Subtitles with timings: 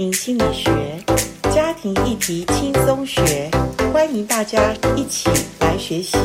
[0.00, 0.72] 庭心理学，
[1.54, 3.50] 家庭议题轻松学，
[3.92, 6.16] 欢迎大家一起来学习。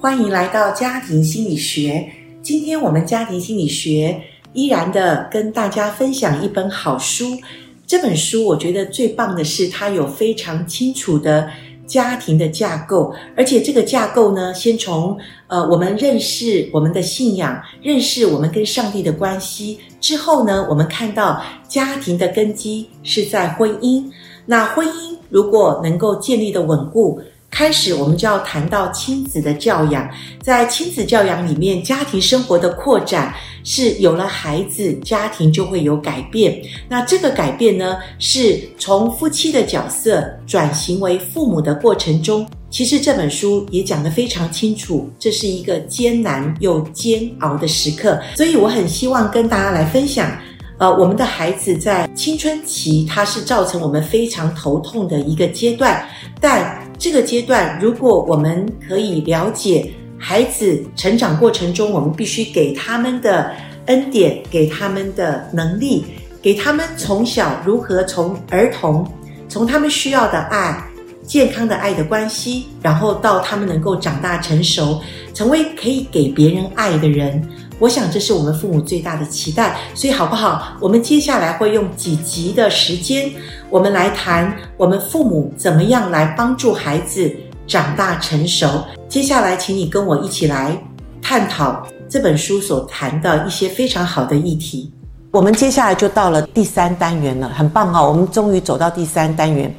[0.00, 2.10] 欢迎来到家庭心理学。
[2.40, 4.22] 今天我们家庭心理学
[4.54, 7.38] 依然的跟大家分享一本好书。
[7.86, 11.50] 这本书我觉得最棒的是，它有非常清楚的。
[11.86, 15.16] 家庭的架构，而且这个架构呢，先从
[15.46, 24.04] 呃我们认识我们的信仰，认识我们跟上帝的关系之后呢，我们看到家庭的根基是在婚姻。
[24.44, 27.20] 那婚姻如果能够建立的稳固。
[27.56, 30.06] 开始，我们就要谈到亲子的教养。
[30.42, 33.34] 在亲子教养里面，家庭生活的扩展
[33.64, 36.62] 是有了孩子，家庭就会有改变。
[36.86, 42.46] 那这个改变呢，是从夫妻的角色转型为父母的过程中。
[42.68, 48.20] 其实这本书也讲得非常清楚，这是一个艰难又煎熬的时刻。
[48.34, 50.30] 所以我很希望跟大家来分享，
[50.78, 56.06] 呃，我们的孩子在青春期，它是造成我们非常头痛的一个阶段，
[56.40, 56.82] 但。
[56.98, 63.52] 这个阶段，如果我们可以了解孩子成长过程中，我们必须给他们的
[63.84, 66.06] 恩典，给他们的能力，
[66.40, 69.06] 给他们从小如何从儿童，
[69.46, 70.82] 从他们需要的爱、
[71.22, 74.98] 健康的爱的关系，然后到他们能够长大成熟，
[75.34, 77.46] 成为可以给别人爱的人。
[77.78, 80.76] 我想这是我们父母最大的期待，所以好不好？
[80.80, 83.30] 我们接下来会用几集的时间，
[83.68, 87.30] 我们来谈我们父母怎么样来帮助孩子
[87.66, 88.66] 长大成熟。
[89.10, 90.82] 接下来，请你跟我一起来
[91.20, 94.90] 探讨这本书所谈的一些非常好的议题。
[95.30, 98.08] 我们接下来就到了第三单元了，很棒哦！
[98.08, 99.74] 我们终于走到第三单元，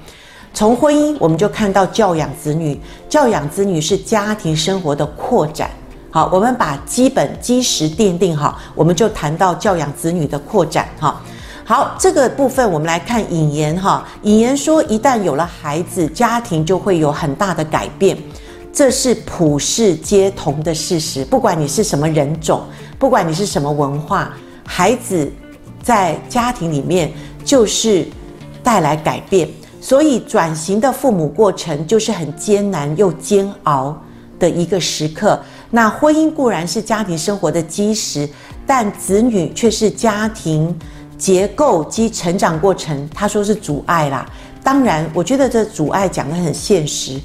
[0.54, 5.72] 从婚姻我们就看到教养子女，教养子女是家庭生活的扩展。
[6.18, 10.90] 好，我们把基本基石奠定好，我们就谈到教养子女的扩展。
[11.00, 11.22] 哈，
[11.64, 13.80] 好，这个部分我们来看引言。
[13.80, 18.18] 哈，引言说，一旦有了孩子，家庭就会有很大的改变，
[18.74, 21.24] 这是普世皆同的事实。
[21.24, 22.64] 不管你是什么人种，
[22.98, 24.34] 不管你是什么文化，
[24.66, 25.32] 孩子
[25.84, 27.12] 在家庭里面
[27.46, 28.08] 就是
[28.64, 29.48] 带来改变。
[29.80, 33.96] 所以，转型的父母过程就是很艰难又煎熬
[34.40, 35.40] 的一个时刻。
[35.70, 38.28] 那婚姻固然是家庭生活的基石，
[38.66, 40.74] 但子女却是家庭
[41.18, 44.26] 结构及成长过程，他说是阻碍啦。
[44.64, 47.20] 当然，我觉得这阻碍讲得很现实。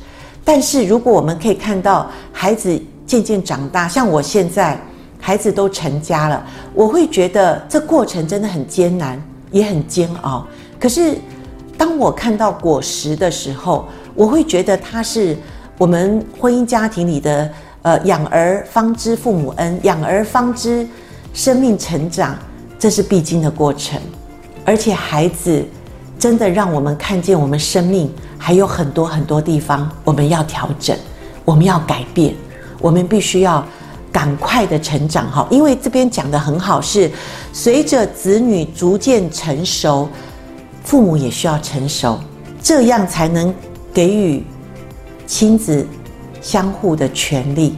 [0.45, 4.77] 但是如果我们可以看到孩子渐渐长大，像我现在
[5.21, 9.23] 孩子都成家了，我会觉得这过程真的很艰难，
[9.53, 10.45] 也很煎熬。
[10.81, 11.17] 可是
[11.79, 13.87] 当我看到果实的时候，
[14.17, 15.37] 我会觉得它是
[15.79, 17.49] 我们婚姻家庭里的。
[17.83, 20.87] 呃，养儿方知父母恩，养儿方知
[21.35, 22.39] 生命成长，
[22.79, 24.01] 这是必经的过程。
[24.65, 25.65] 而且孩子
[26.17, 30.97] 真的让我们看见，我们生命还有很多很多地方我们要调整，
[31.45, 32.33] 我们要改变，
[32.81, 33.67] 我们必须要
[34.13, 35.45] 赶快的成长哈。
[35.51, 37.11] 因为这边讲得很好，是
[37.53, 40.09] 随着子女逐渐成熟，
[40.85, 42.21] 父母也需要成熟，
[42.63, 43.53] 这样才能
[43.93, 44.45] 给予
[45.27, 45.85] 亲子。
[46.43, 47.75] 相互的权利，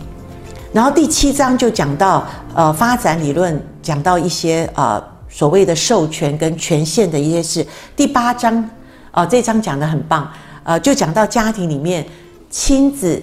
[0.73, 7.65] 然后第七章就讲到呃发展理论，讲到一些呃所谓的授权跟权限的一些事。
[7.95, 8.69] 第八章
[9.11, 10.29] 啊、这章讲的很棒，
[10.65, 12.05] 呃就讲到家庭里面
[12.51, 13.23] 亲子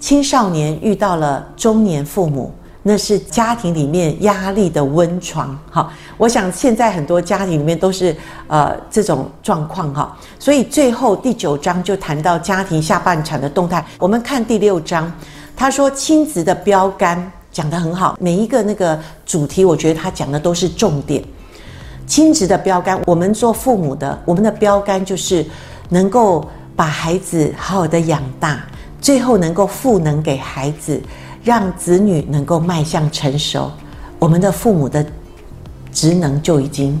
[0.00, 2.52] 青少年遇到了中年父母，
[2.82, 5.56] 那是家庭里面压力的温床。
[5.70, 8.14] 哈，我想现在很多家庭里面都是
[8.48, 10.16] 呃这种状况哈。
[10.38, 13.84] 所以最后第九章就谈到家庭下半场的动态。
[13.98, 15.10] 我们看第六章，
[15.56, 21.22] 他说亲子的标杆讲得很好，每一个那个主题，我觉得他讲的都是重点。
[22.04, 25.46] 亲子的标杆，我们做父母的，我们的标杆就是
[25.88, 26.44] 能够
[26.74, 28.64] 把孩子好好的养大，
[29.00, 31.00] 最后能够赋能给孩子，
[31.42, 33.70] 让子女能够迈向成熟。
[34.18, 35.04] 我们的父母的
[35.92, 36.98] 职能就已经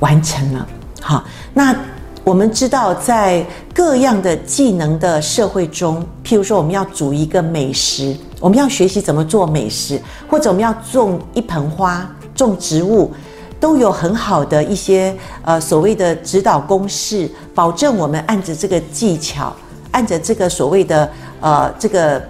[0.00, 0.66] 完成了。
[1.00, 1.24] 好，
[1.54, 1.74] 那。
[2.22, 3.44] 我们知道，在
[3.74, 9.98] 各样的技能的社会中，譬如说，我们要煮一个美食，我们要学习怎么做美食，
[10.28, 13.10] 或者我们要种一盆花、种植物，
[13.58, 19.56] 都有很好的一些呃所谓的指导公式，保证我们按着这个技巧，
[19.90, 21.10] 按着这个所谓的
[21.40, 22.22] 呃这个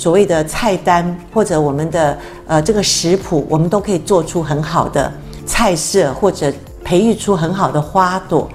[0.00, 5.12] 所谓的菜单或者我们的呃这个食谱，我们都可以做出很好的
[5.44, 6.50] 菜色，或者
[6.82, 8.48] 培育出很好的花朵。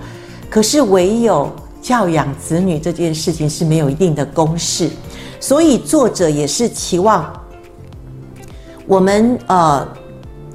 [0.49, 1.51] 可是，唯有
[1.83, 4.89] 教养子女这件事情是没有一定的公式，
[5.39, 7.31] 所以作者也是期望
[8.87, 9.87] 我们呃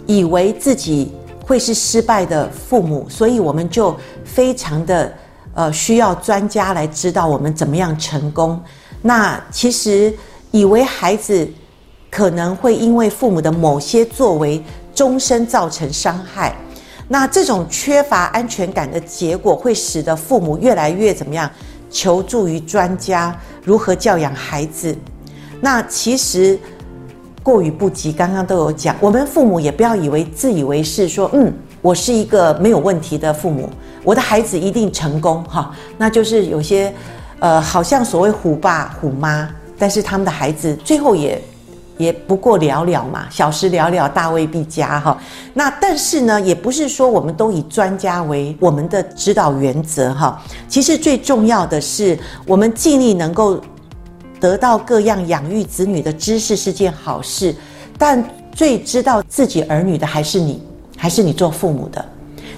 [0.07, 1.13] 以为自己
[1.47, 3.95] 会是失败的父母，所以我们就
[4.25, 5.13] 非常的
[5.55, 8.61] 呃需要专家来指导我们怎么样成功。
[9.03, 10.13] 那其实
[10.51, 11.49] 以为孩子
[12.11, 14.63] 可能会因为父母的某些作为
[14.95, 16.55] 终身造成伤害，
[17.09, 21.51] 那这种缺乏安全感的结果会使得父母越来越怎么样？
[21.91, 24.97] 求助于专家如何教养孩子。
[25.61, 26.59] 那其实。
[27.43, 31.51] 过于不及，刚刚都有讲，我们父母也不要以为自以为是，说嗯，
[31.81, 33.67] 我是一个没有问题的父母，
[34.05, 35.75] 我的孩子一定成功哈。
[35.97, 36.95] 那就是有些，
[37.39, 39.49] 呃，好像所谓虎爸虎妈，
[39.81, 41.43] 但是他们的孩子最后也
[41.99, 45.19] 也不过了了嘛，小时了了，大未必佳哈。
[45.53, 50.41] 那但是呢，也不是说我们都以专家为我们的指导原则哈。
[50.69, 52.17] 其实最重要的是，
[52.47, 53.61] 我们尽力能够。
[54.41, 57.55] 得到各样养育子女的知识是件好事，
[57.99, 58.25] 但
[58.55, 60.63] 最知道自己儿女的还是你，
[60.97, 62.03] 还是你做父母的。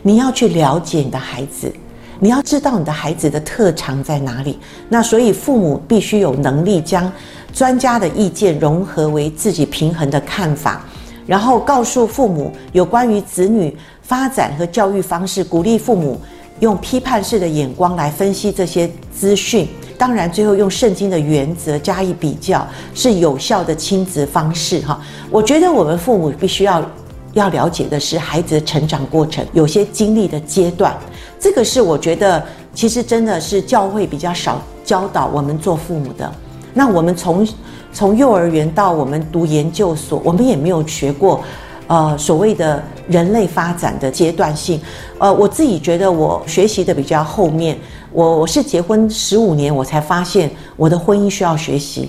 [0.01, 1.75] 你要去了解你的孩子，
[2.23, 4.57] 你要知道你的孩子的特长在哪里。
[4.89, 7.11] 那所以父母必须有能力将
[7.53, 10.85] 专家的意见融合为自己平衡的看法，
[11.27, 16.17] 然后告诉父母有关于子女发展和教育方式，鼓励父母
[16.61, 19.67] 用批判式的眼光来分析这些资讯。
[19.99, 22.65] 当然，最后用圣经的原则加以比较，
[22.95, 25.01] 是有效的亲子方式哈。
[25.29, 26.89] 我觉得我们父母必须要
[27.33, 30.97] 要了解的是孩子的成长过程，有些经历的阶段，
[31.43, 32.41] 这个是我觉得
[32.73, 36.33] 其实真的是教会比较少教导我们做父母的。
[36.73, 37.47] 那我们从
[37.93, 41.41] 从幼儿园到我们读研究所，我们也没有学过。
[41.89, 44.81] 呃，所谓的人类发展的阶段性，
[45.19, 47.77] 呃，我自己觉得我学习的比较后面，
[48.13, 52.09] 我我是结婚十五年，我才发现我的婚姻需要学习，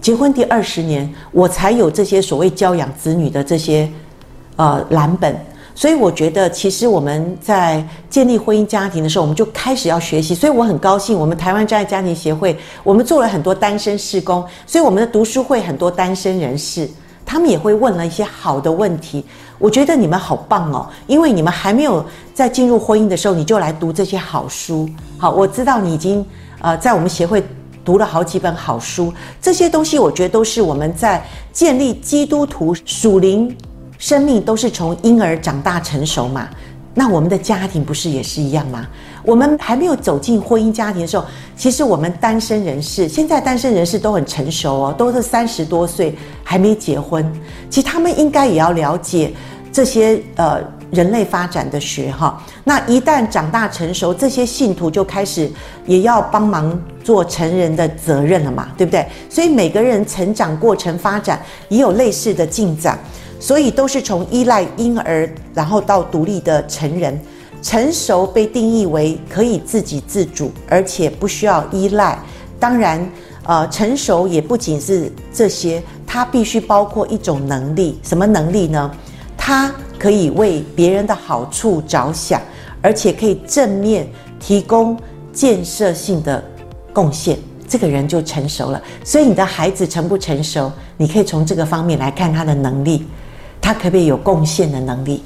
[0.00, 3.88] 结婚第二十年，我才有这些所谓教养子女的这些
[4.56, 5.36] 呃蓝本，
[5.76, 16.88] 所以我觉得其实我们在建立婚姻家庭的时候，我们就开始要学习，所以我很高兴，我们台湾真爱家庭协会，我们做了很多单身事工，所以我们的读书会很多单身人士。
[17.26, 19.24] 他们也会问了一些好的问题，
[19.58, 22.02] 我觉得你们好棒哦，因为你们还没有
[22.32, 24.88] 在进入婚姻的时候，你就来读这些好书。
[25.18, 26.24] 好，我知道你已经
[26.60, 27.42] 呃在我们协会
[27.84, 29.12] 读了好几本好书，
[29.42, 33.52] 这些东西我觉得都是我们在建立基督徒属灵
[33.98, 36.48] 生命，都是从婴儿长大成熟嘛。
[36.98, 38.86] 那我们的家庭不是也是一样吗？
[39.22, 47.30] 我们还没有走进婚姻家庭的时候，其实我们单身人士，现在单身人士都很成熟哦，都是三十多岁还没结婚。
[47.68, 49.30] 其实他们应该也要了解
[49.70, 50.58] 这些呃
[50.90, 52.42] 人类发展的学哈。
[52.64, 55.50] 那一旦长大成熟，这些信徒就开始
[55.84, 59.04] 也要帮忙做成人的责任了嘛，对不对？
[59.28, 62.98] 所以每个人成长过程发展也有类似的进展。
[63.38, 67.20] 所以都是从依赖婴儿，然后到独立的成人，
[67.62, 72.18] 成熟被定义为可以自给自足，而且不需要依赖。
[72.58, 73.10] 当然，
[73.44, 77.98] 呃，成熟也不仅是这些，它必须包括一种能力。
[78.02, 78.90] 什么能力呢？
[79.36, 82.40] 它可以为别人的好处着想，
[82.80, 84.08] 而且可以正面
[84.40, 84.98] 提供
[85.32, 86.42] 建设性的
[86.92, 87.38] 贡献。
[87.68, 88.80] 这个人就成熟了。
[89.04, 93.04] 所以你的孩子成不成熟，你可以从这个方面来看他的能力。
[93.66, 95.24] 他可不可以有贡献的能力？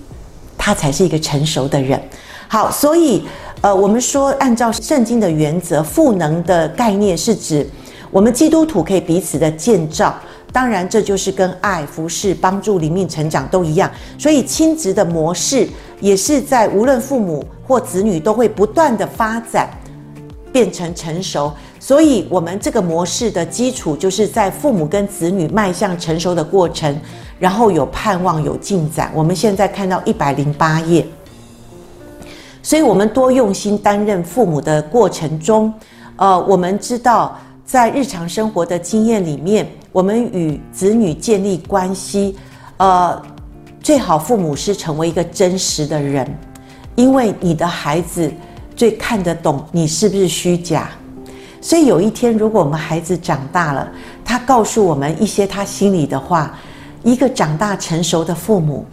[0.57, 2.01] 他才是一个成熟的人。
[2.49, 3.23] 好，所以
[3.61, 7.69] 呃，我们说按照圣经的原则，赋能的概念是指
[8.11, 10.19] 我们基督徒可以彼此的建造。
[10.55, 13.91] 当然，这就是跟爱、服侍、帮助灵命成长都一样。
[14.17, 15.69] 所以亲职的模式
[16.01, 19.69] 也是在无论父母或子女都会不断的发展，
[20.51, 21.53] 变成成熟。
[21.79, 26.99] 所以，我们这个模式的基础就是在父母跟子女迈向成熟的过程。
[27.41, 29.11] 然后有盼望，有进展。
[29.15, 31.07] 我们现在看到一百零八页，
[32.63, 35.73] 所以我们多用心担任父母的过程中，
[36.17, 42.37] 呃，我们知道在日常生活的经验里面，我们与子女建立关系，
[42.77, 43.21] 呃，
[43.83, 46.29] 最好父母是成为一个真实的人，
[46.95, 48.31] 因为你的孩子
[48.77, 50.91] 最看得懂你是不是虚假。
[51.63, 53.91] 所以有一天，如果我们孩子长大了，
[54.23, 56.55] 他告诉我们一些他心里的话。
[57.03, 58.85] 一个长大成熟的父母，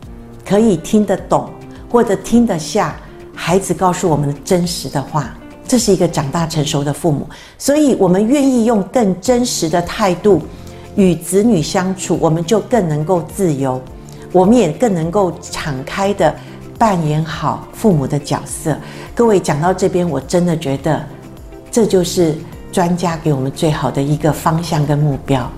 [0.46, 1.50] 可以听得懂
[1.90, 2.96] 或者听得下
[3.36, 5.34] 孩子告诉我们的真实的话，
[5.68, 7.28] 这是一个长大成熟的父母。
[7.58, 10.42] 所以，我们愿意用更真实的态度
[10.96, 13.82] 与子女相处，我们就更能够自由，
[14.32, 16.34] 我们也更能够敞开的
[16.78, 18.78] 扮演好父母的角色。
[19.14, 21.06] 各位讲到这边，我真的觉得
[21.70, 22.36] 这就是
[22.72, 25.52] 专家给我们最好的一个方向跟目标。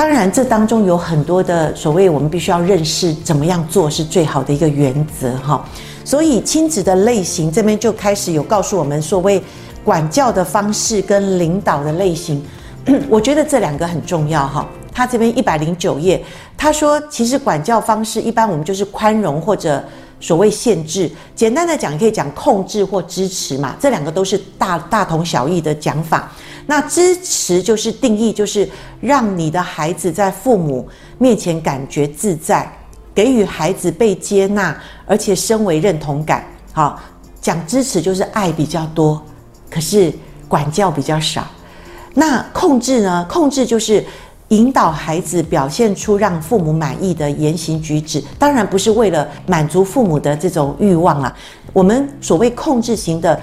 [0.00, 5.62] 当然，这当中有很多的所谓我们必须要认识怎么样做是最好的一个原则哈。
[6.06, 9.42] 所以亲子的类型这边就开始有告诉我们所谓
[9.84, 12.42] 管教的方式跟领导的类型，
[13.10, 14.66] 我觉得这两个很重要哈。
[14.90, 16.24] 他这边一百零九页，
[16.56, 19.84] 他说其实管教方式一般我们就是宽容或者
[20.18, 26.32] 所谓限制，简单的讲可以讲控制或支持嘛，这两个都是大大同小异的讲法。
[26.70, 28.68] 那支持就是定义就是
[29.00, 32.70] 让你的孩子在父母面前感觉自在，
[33.12, 36.44] 给予孩子被接纳而且身为认同感。
[36.72, 37.00] 好，
[37.40, 39.20] 讲支持就是爱比较多，
[39.68, 40.14] 可是
[40.46, 41.44] 管教比较少。
[42.14, 43.26] 那控制呢？
[43.28, 44.04] 控制就是。
[44.50, 51.32] 引导孩子表现出让父母满意的言行举止，当然不是为了满足父母的这种欲望啊。
[51.72, 53.40] 我们所谓控制型的，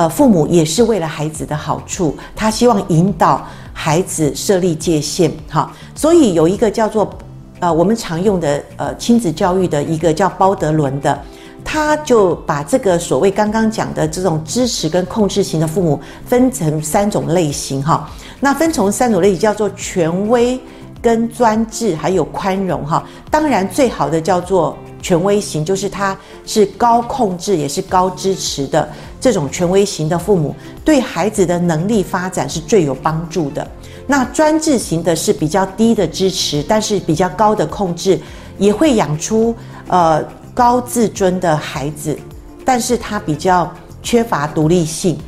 [0.00, 5.70] 呃，父母也是为了孩子的好处，他希望引导孩子设立界限，哈。
[5.94, 7.10] 所以有一个叫做，
[7.58, 11.20] 呃，我们常用的，呃，亲子教育的一个叫包德伦的，
[11.62, 18.08] 他就把这个所谓刚刚讲的这种支持跟控制型的父母分成三种类型，哈。
[18.40, 20.58] 那分成三种类型，叫做权威、
[21.02, 23.04] 跟专制，还有宽容哈。
[23.30, 28.88] 当然，最好的叫做权威型，就是他是高控制也是高支持的
[29.20, 30.54] 这种权威型的父母，
[30.84, 33.66] 对孩子的能力发展是最有帮助的。
[34.06, 38.20] 那专制型的是比较低的支持，但是比较高的控制，
[38.58, 39.54] 也会养出
[39.88, 42.18] 呃高自尊的孩子，
[42.64, 45.18] 但是他比较缺乏独立性。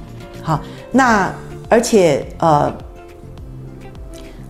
[0.43, 0.61] 好，
[0.91, 1.33] 那
[1.69, 2.73] 而且呃。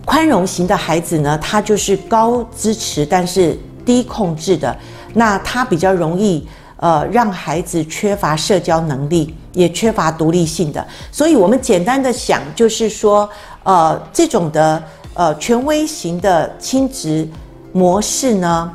[0.05, 4.77] 宽容型的孩子呢，他就是高支持但是低控制的，
[5.13, 6.45] 那他比较容易
[6.77, 10.85] 呃让孩子缺乏社交能力，也缺乏独立性的。
[11.11, 13.29] 所以我们简单的想就是说，
[13.63, 17.27] 呃，这种的呃权威型的亲职
[17.71, 18.71] 模式呢，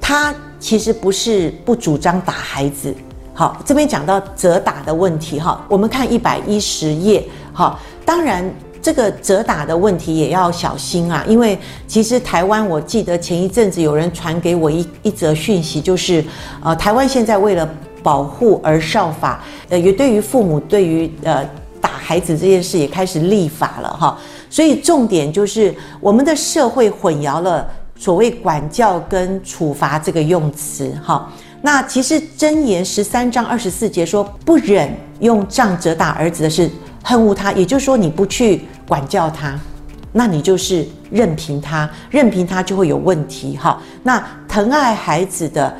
[0.00, 2.94] 他其实不是不主张打孩子。
[3.32, 8.44] 好，这边讲到责打的问题哈，我们看一百一十页哈，当然。
[8.82, 16.24] 这个折打的问题也要小心啊，因为其实台湾，我记得前一阵子有人传给我一一则讯息，就是
[16.62, 17.68] 呃，台湾现在为了
[18.02, 21.46] 保护儿少法，呃，也对于父母对于呃
[21.78, 24.18] 打孩子这件事也开始立法了哈。
[24.48, 31.30] 所以重点就是我们的社会混淆了所谓管教跟处罚这个用词哈。
[31.60, 36.70] 那其实箴言十三章二十四节说，不忍用杖责打儿子的是。
[37.02, 39.58] 恨恶他，也就是说你不去管教他，
[40.12, 43.80] 那你就是任凭他，任凭他就会有问题哈。
[44.02, 45.74] 那疼爱孩子的，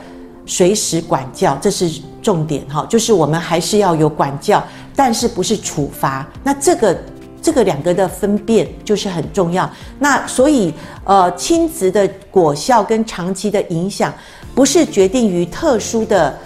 [0.47, 2.87] 随时管教，这是重点哈。
[2.89, 4.63] 就是我们还是要有管教，
[4.97, 6.27] 但是不是处罚。
[6.43, 6.99] 那这个
[7.43, 9.71] 这个两个的分辨就是很重要。
[9.99, 10.73] 那所以
[11.05, 14.13] 呃，亲子的果效跟长期的影响，
[14.55, 16.37] 不是决定于特殊的。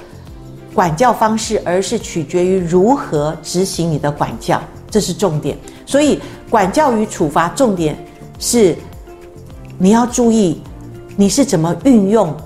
[0.74, 5.56] 管教方式，而是取决于如何执行你的管教，这是重点。
[5.86, 7.96] 所以，管教与处罚重点
[8.40, 8.76] 是
[9.78, 10.60] 你要注意
[11.16, 12.36] 你是怎么运用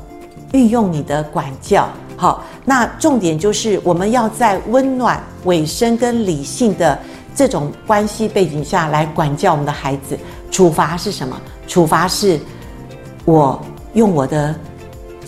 [0.53, 1.89] 运用你的管教。
[2.17, 6.99] 好，那重点就是我们要在温暖、委身跟理性的
[7.35, 10.19] 这种关系背景下来管教我们的孩子。
[10.51, 11.41] 处罚是什么？
[11.67, 12.39] 处罚是
[13.25, 13.59] 我
[13.95, 14.55] 用我的。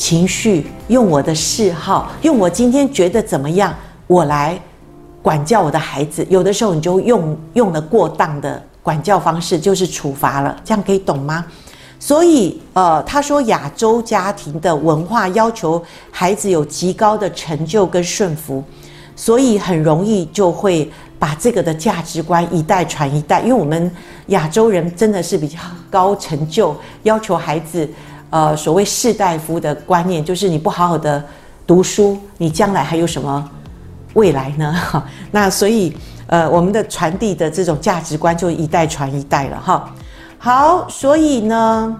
[0.01, 3.75] 情绪，用我的嗜好，用我今天觉得怎么样，
[4.07, 4.59] 我来
[5.21, 6.27] 管教我的孩子。
[6.31, 10.59] 有的时候你就用用了过当的管教方式，就是处罚了。
[10.65, 11.45] 这样可以懂吗？
[11.99, 18.65] 所以，呃，他说亚洲家庭的文化要求孩子有极高的成就跟顺服，
[19.15, 23.43] 所以很容易就会把这个的价值观一代传一代。
[23.43, 23.95] 因为我们
[24.29, 25.59] 亚洲人真的是比较
[25.91, 27.87] 高成就，要求孩子。
[28.31, 31.23] 呃，所谓士大夫的观念，就是你不好好的
[31.67, 33.51] 读书，你将来还有什么
[34.15, 34.73] 未来呢？
[34.73, 35.93] 哈， 那所以，
[36.29, 39.93] 呃，我们的传递的这种价值观就一代传一代了，哈。
[40.39, 41.97] 好，所以呢，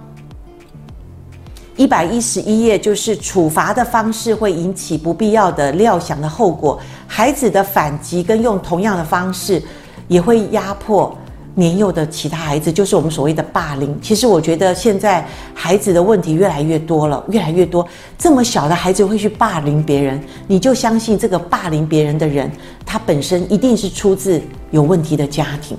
[1.77, 9.63] 一百一十一页就是处罚的方式会引起不必要的料想的后果，孩子的反击跟用同样的方式
[10.07, 11.15] 也会压迫。
[11.61, 13.97] 年幼的其他孩子，就是我们所谓的霸凌。
[14.01, 15.25] 其实我觉得现在
[15.55, 17.87] 孩子的问题越来越多了，越来越多。
[18.19, 22.51] 这么小的孩子会去霸凌别人，你就相信这个霸凌别人的人，
[22.87, 24.41] 他本身一定是出自
[24.71, 25.77] 有问题的家庭。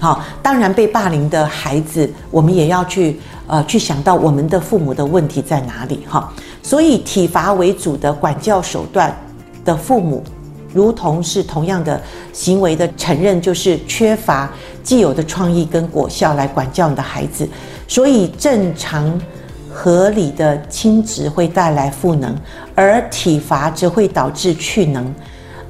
[0.00, 6.32] 好，当然被霸凌的孩子，我们也要去呃去想到我们的父母的问题在哪里哈。
[6.62, 9.14] 所以体罚为主的管教手段
[9.62, 10.24] 的父母，
[10.72, 12.00] 如同是同样的
[12.32, 14.50] 行为的承认，就是缺乏
[14.82, 17.48] 既有的创意跟果效来管教你的孩子。
[17.88, 19.20] 所以正常
[19.68, 22.36] 合理的亲职会带来赋能，
[22.74, 25.14] 而体罚则会导致去能。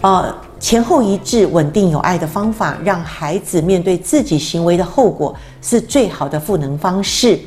[0.03, 7.39] 呃，前后一致、稳定有爱的方法，让孩子面对自己行为的后果，是最好的赋能方式。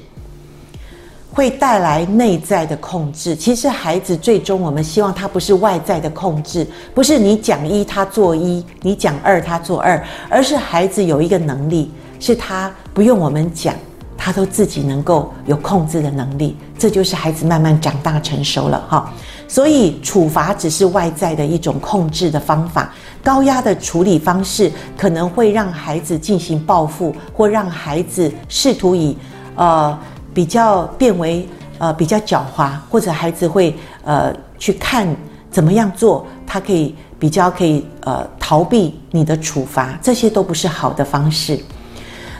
[1.33, 3.35] 会带来内在的控制。
[3.35, 13.73] 其实孩子最终，我们希望他不是外在的控制，不是你讲一他做一，你讲二他做二，而是孩子有一个能力，是他不用我们讲，
[14.15, 16.55] 他都自己能够有控制的能力。
[16.77, 19.11] 这就是孩子慢慢长大成熟了哈。
[19.47, 29.17] 所以处罚只是外在的一种控制的方法，高压的处理方式可能会让孩子进行报复，或让孩子试图以
[29.55, 29.97] 呃。
[30.33, 31.47] 比较变为
[31.77, 35.07] 呃比较狡猾，或者孩子会呃去看
[35.51, 41.59] 怎么样做，他可以比较可以呃逃避你的处罚，这些都不是好的方式。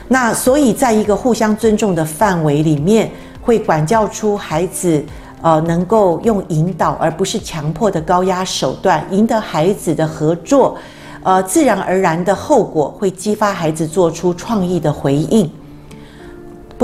[0.08, 3.10] 那所以在一个互相尊重的范围里面，
[3.40, 5.02] 会管教出孩子
[5.40, 10.76] 呃能够用引导而不是强迫的高压手段赢得孩子的合作，
[11.22, 15.50] 呃自然而然的后果会激发孩子做出创意的回应。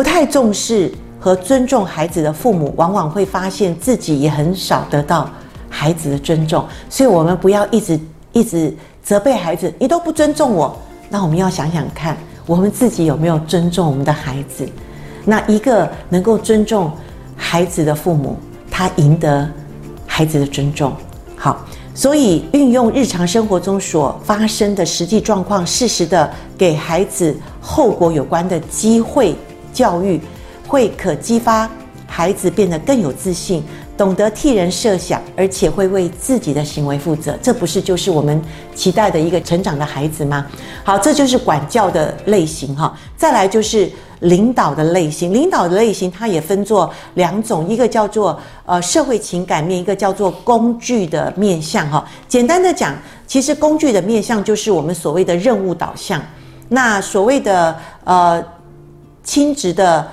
[0.00, 0.90] 不太重视
[1.20, 5.28] 和尊重孩子的父母，往往会发现自己也很少得到
[5.68, 6.64] 孩子的尊重。
[6.88, 8.00] 所以，我们不要一直
[8.32, 10.74] 一直责备孩子，你都不尊重我。
[11.10, 12.16] 那我们要想想看，
[12.46, 14.66] 我们自己有没有尊重我们的孩子？
[15.26, 16.90] 那一个能够尊重
[17.36, 18.38] 孩子的父母，
[18.70, 19.46] 他赢得
[20.06, 20.94] 孩子的尊重。
[21.36, 21.62] 好，
[21.94, 29.36] 所以运用日常生活中所发生的实际状况，适时的给孩子后果有关的机会。
[29.72, 30.20] 教育
[30.66, 31.68] 会可激发
[32.06, 33.62] 孩子变得更有自信，
[33.96, 37.38] 懂得替人设想，而且会为自己的行为负责。
[37.40, 38.42] 这不是就是我们
[38.74, 40.44] 期待的一个成长的孩子吗？
[40.82, 42.96] 好，这就是管教的类型哈。
[43.16, 43.88] 再来就是
[44.20, 52.04] 领导的类型，领导的类型它也分作两种，一个叫做呃社会情感面，一个叫做工具的面向哈。
[52.26, 52.92] 简单的讲，
[53.26, 56.20] 其实工具的面向就是我们所谓的任务导向，
[56.68, 58.44] 那所谓的呃。
[59.30, 60.04] 亲职的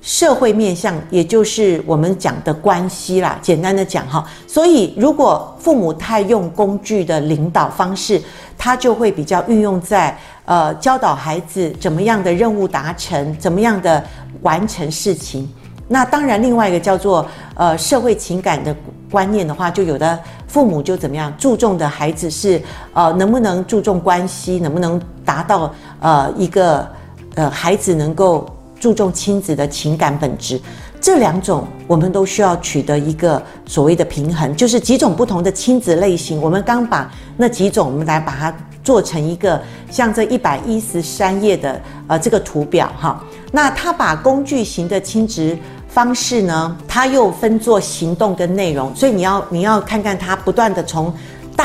[0.00, 3.36] 社会面向，也就是我们讲的关系啦。
[3.42, 8.22] 简单的讲哈，所以如果父母太用工具的领导方式，
[8.56, 14.00] 他就会比较运用在呃教导孩子怎么样的任务达成，怎么样的
[14.42, 15.52] 完成事情。
[15.88, 18.72] 那当然，另外一个叫做呃社会情感的
[19.10, 26.88] 观念的话，就有的父母就怎么样注重的孩子是呃能不能注重关系，能不能达到呃一个。
[27.34, 28.46] 呃，孩子能够
[28.78, 30.60] 注重亲子的情感本质，
[31.00, 36.40] 这两种我们都需要取得一个所谓的平衡，就是几种不同的亲子类型。
[36.40, 43.24] 我们刚把那几种，我们来把它做成一个像这一百一十三页的呃这个图表哈。
[43.50, 45.56] 那它把工具型的亲职
[45.88, 51.12] 方式呢，它又分作行动跟内容，所以你要你要看看它不断的从。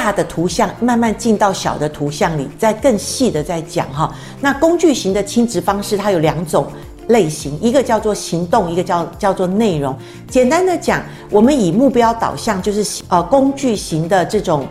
[0.08, 4.16] 大的图像慢慢进到小的图像里，再更细的再讲哈。
[4.40, 6.66] 那工具型的亲职方式，它有两种
[7.10, 9.94] 类型，一个叫做行动，一个叫叫做内容。
[10.30, 14.66] 简单的讲，我们以目标导向，就是呃工具型的这种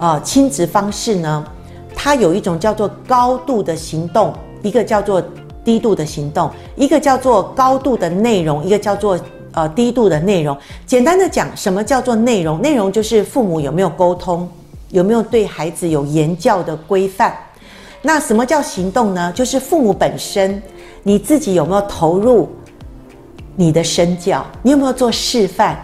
[0.00, 1.44] 呃亲职方式呢，
[1.94, 5.22] 它有一种叫做高度的行动，一个叫做
[5.64, 9.16] 低度的行动，一个叫做高度的内容，一个叫做
[9.52, 10.58] 呃低度的内容。
[10.84, 12.60] 简单的讲，什么叫做内容？
[12.60, 14.48] 内容就是父母有没有沟通。
[14.90, 17.32] 有没有对孩子有言教的规范？
[18.02, 19.32] 那什么叫行动呢？
[19.32, 20.60] 就是父母本身，
[21.02, 22.50] 你自己有没有投入
[23.56, 24.44] 你的身教？
[24.62, 25.76] 你有没有做示范？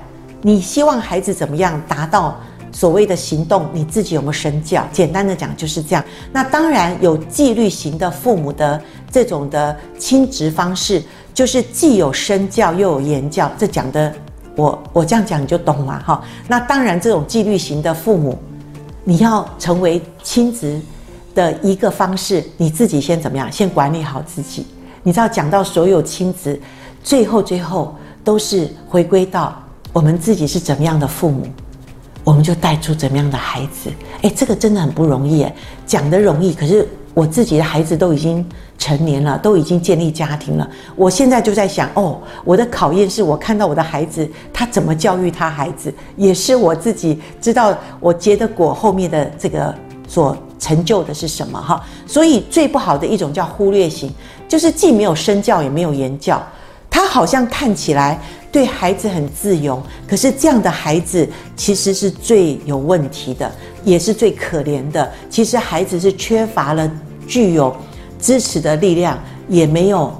[0.43, 2.41] 你希望孩子怎么样达到
[2.73, 3.69] 所谓的行动？
[3.73, 4.85] 你自己有没有身教？
[4.91, 6.05] 简单的讲就是这样。
[6.33, 13.49] 那当然有纪律型的父母的这种的亲职方式，就是既有身教又有言教。
[13.59, 14.13] 这讲的
[14.57, 16.25] 我我这样讲你就懂了哈。
[16.49, 18.39] 那当然这种纪律型的父母。
[19.09, 20.81] 你要成为亲子
[21.33, 23.51] 的一个方式，你自己先怎么样？
[23.51, 24.67] 先管理好自己。
[25.05, 26.61] 你知道，讲到所有亲子，
[27.05, 29.57] 最后最后都是回归到
[29.93, 31.47] 我们自己是怎么样的父母，
[32.25, 33.89] 我们就带出怎么样的孩子。
[34.23, 35.55] 诶，这个真的很不容易诶，
[35.87, 36.89] 讲的容易，可是。
[37.17, 40.69] 我自己的孩子都已经成年了，都已经建立家庭了。
[40.95, 49.75] 我现在就在想，哦，我的考验是我看到我的孩子，他怎么教育他孩子，也是我自己知道我结的果后面的这个
[50.07, 51.83] 所成就的是什么哈。
[52.07, 54.13] 所以最不好的一种叫忽略型，
[54.47, 56.47] 就是既没有身教也没有言教，
[56.91, 58.21] 他好像看起来
[58.53, 61.27] 对孩子很自由，可是这样的孩子
[61.57, 63.51] 其实是最有问题的。
[63.87, 65.09] 也是最可怜的。
[65.31, 66.91] 其实孩子是缺乏了
[67.27, 67.75] 具有
[68.19, 70.13] 支持的力量，也没有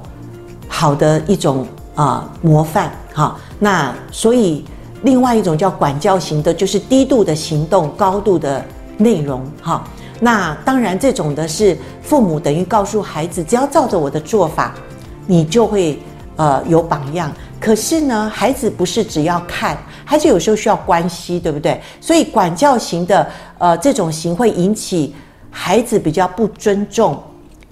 [0.67, 1.65] 好的一种
[1.95, 3.35] 啊、呃、模范哈。
[3.59, 4.63] 那所以
[5.03, 8.63] 另外一种叫管教型的，就是低度的行动，高度的
[8.97, 9.83] 内容哈。
[10.19, 14.73] 那当然这种的是父母等于告诉孩子，只要照着我的做法，
[15.27, 15.99] 你就会
[16.35, 17.31] 呃有榜样。
[17.59, 21.81] 可是呢，孩子不是只要看，孩子有时候需要关系，对不对？
[21.99, 25.15] 所以管教型的，呃，这种型会引起
[25.51, 27.21] 孩子比较不尊重、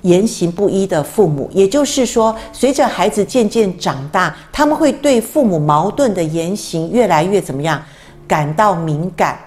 [0.01, 1.49] 言行不一的父母。
[1.53, 7.81] 也就是说，随着孩子渐渐长大，他们会对父母矛盾的言行越来越怎么样，
[8.27, 9.38] 感到敏感。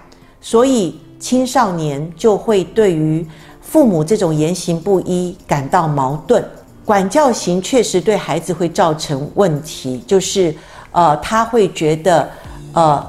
[0.40, 3.26] 所以青少年就会对于
[3.60, 6.44] 父母这种言行不一感到矛盾。
[6.84, 10.54] 管教型确实对孩子会造成问题，就是，
[10.90, 12.30] 呃，他会觉得，
[12.72, 13.06] 呃，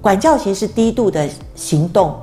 [0.00, 2.16] 管教型是低度的行动，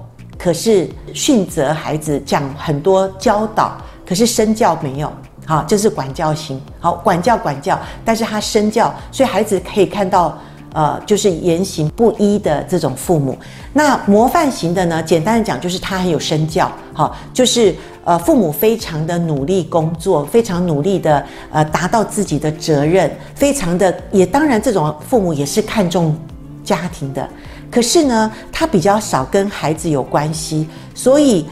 [0.43, 5.09] 可是训责孩子讲很多教导，可是身教没有，
[5.45, 10.37] 好，这是管教型，好，管教管教，但是他身教，所以孩子可以看到。
[10.75, 13.37] 呃，就是言行不一的这种父母，
[13.73, 15.03] 那模范型的呢？
[15.03, 26.17] 简单的讲，就是他很有身教，好，就是呃，父母非常的努力工作，非常努力的呃，达到自己的责任，非常的也当然，这种父母也是看重
[26.63, 27.29] 家庭的，
[27.73, 31.47] 可是呢，他比较少跟孩子有关系，所以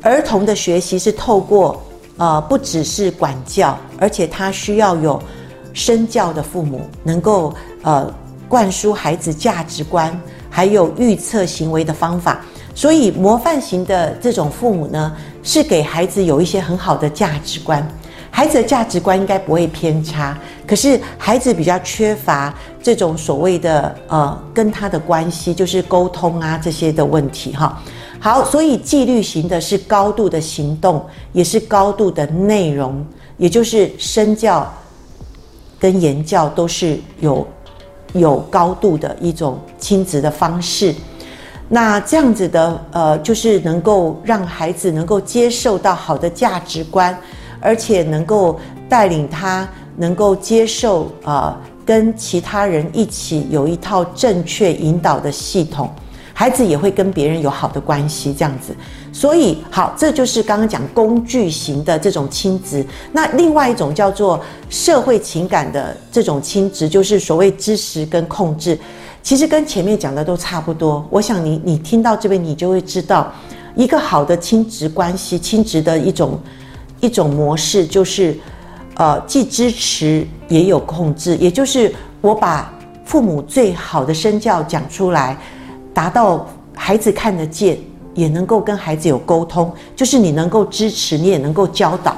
[0.00, 1.82] 儿童的学习是透过
[2.16, 5.22] 呃，不只是管教，而且他需要有
[5.74, 8.12] 身教的父母能够呃。
[8.48, 12.40] 灌输孩子价值观，还有预测行为的方法。
[12.74, 17.86] 所以模范型的这种父母呢，是给孩子有一些很好的价值观。
[18.38, 27.82] 孩子的价值观应该不会偏差，可是孩子比较缺乏这种所谓的呃跟他的关系，就是沟通啊这些的问题哈。
[28.20, 33.04] 好，所以纪律型的是高度的行动，也是高度的内容，
[33.38, 34.72] 也就是身教
[35.80, 37.44] 跟言教都是有。
[38.14, 40.94] 有高度的一种亲子的方式，
[41.68, 47.14] 那这样子的呃，就是能够让孩子能够接受到好的价值观，
[47.60, 55.90] 而且能够带领他能够接受啊、呃，跟其他人一起有一套正确引导的系统。
[56.32, 58.72] 孩子也会跟别人有好的关系，这样子，
[59.12, 62.86] 所以好，这就是刚刚讲工具型的这种亲职。
[63.10, 64.40] 那另外一种叫做
[64.70, 68.78] 社会情感的这种亲职，就是所谓知识跟控制，
[69.20, 71.04] 其实跟前面讲的都差不多。
[71.10, 73.32] 我想你你听到这边，你就会知道，
[73.74, 76.38] 一个好的亲职关系，亲职的一种
[77.00, 78.36] 一种模式，就是
[78.96, 82.72] 呃，既支持也有控制，也就是我把
[83.04, 85.36] 父母最好的身教讲出来。
[85.94, 87.76] 达到孩子看得见，
[88.14, 92.14] 也能够跟孩子有沟通，就是你能够支持，你也能够教导。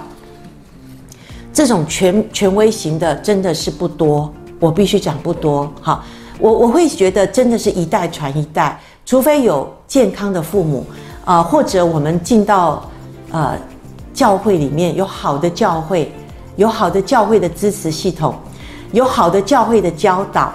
[1.52, 5.72] 这种权权威型的真的是不多，我必须讲不多。
[5.80, 6.04] 哈，
[6.38, 10.84] 我我会觉得真的是一代传一代，除非有健康的父母
[11.24, 12.86] 啊、或者我们进到
[13.30, 13.56] 呃
[14.20, 16.12] 教会里面有好的教会，
[16.56, 18.34] 有好的教会的支持系统，
[18.92, 20.52] 有好的教会的教导，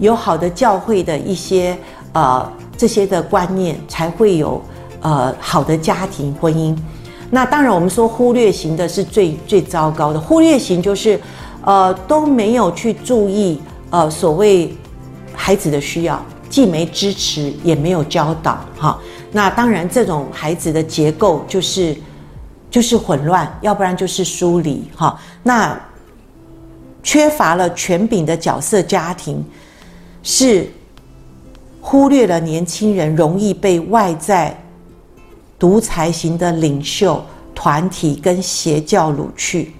[0.00, 1.78] 有好的教会的一些
[2.12, 2.44] 呃。
[2.76, 4.60] 这些的观念才会有
[5.00, 6.76] 呃好的家庭婚姻。
[7.30, 10.18] 那当然，我们说忽略型的是最最糟糕的。
[10.18, 11.18] 忽略型就是
[11.64, 14.76] 呃都没有去注意呃所谓
[15.32, 18.98] 孩子的需要，既没支持也没有教导哈。
[19.30, 21.96] 那当然，这种孩子的结构就是
[22.74, 25.16] 就是混乱，要不然就是疏离哈。
[25.44, 25.80] 那
[27.04, 29.44] 缺乏了权柄的角色家庭
[30.24, 30.68] 是。
[31.86, 34.58] 忽略了年轻人容易被外在
[35.58, 37.22] 独裁型的领袖
[37.54, 39.74] 团体跟邪教掳去，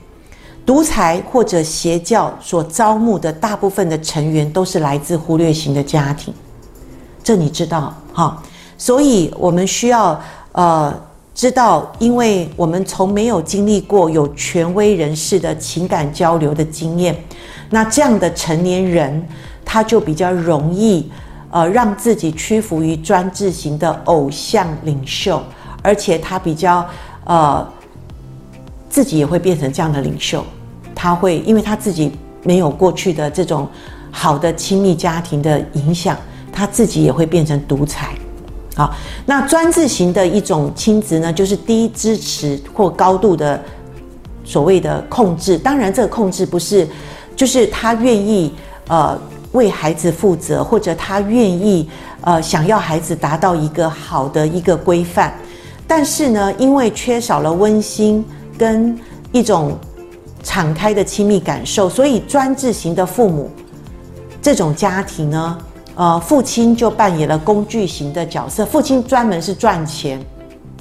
[0.67, 6.35] 独裁或者邪教所招募的大部分的成员都是来自忽略型的家庭，
[7.23, 8.43] 这你知道哈？
[8.77, 10.21] 所以我们需要
[10.53, 10.95] 呃
[11.35, 17.15] 知道，因为我们从没有经历过有权威人士的情感交流的经验，
[17.71, 19.27] 那这样的成年人
[19.65, 21.11] 他就比较容易。
[21.51, 25.41] 呃，让自己屈服于专制型的偶像领袖，
[25.83, 26.85] 而且他比较
[27.23, 27.65] 呃，
[28.91, 30.45] 自己也会变成这样的领袖。
[30.97, 32.11] 他会，因为他自己
[32.43, 33.69] 没有过去的这种
[34.11, 36.17] 好的亲密家庭的影响，
[36.53, 38.17] 他自己也会变成独裁。
[38.75, 38.95] 好，
[39.27, 43.61] 那专制型的一种亲子呢，就是低支持或高度的
[44.45, 45.57] 所谓的控制。
[45.57, 46.89] 当然，这个控制不是，
[47.37, 48.53] 就是他愿意
[48.89, 49.19] 呃。
[49.55, 51.89] 为孩子负责，或者他愿意
[52.23, 55.33] 呃想要孩子达到一个好的一个规范，
[55.87, 58.25] 但是呢，因为缺少了温馨
[58.59, 58.99] 跟
[59.31, 59.79] 一种
[60.43, 63.49] 敞开的亲密感受，所以专制型的父母
[64.43, 65.57] 这种家庭呢，
[65.97, 70.21] 呃，父亲就扮演了工具型的角色，父亲专门是赚钱，